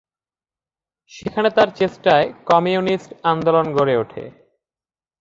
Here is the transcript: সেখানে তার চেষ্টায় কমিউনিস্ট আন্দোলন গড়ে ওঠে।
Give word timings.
সেখানে 1.11 1.49
তার 1.49 1.69
চেষ্টায় 1.75 2.27
কমিউনিস্ট 2.45 3.09
আন্দোলন 3.23 3.65
গড়ে 3.77 3.95
ওঠে। 3.97 4.23